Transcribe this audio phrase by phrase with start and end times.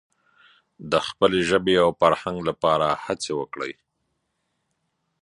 [0.91, 3.73] د خپلې ژبې او فرهنګ لپاره هڅې وکړي.